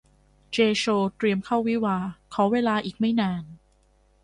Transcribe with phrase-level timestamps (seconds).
[0.51, 3.43] เจย์ โชว์ เตรียมเข้าวิวาห์ ขอเวลาอีกไม่นาน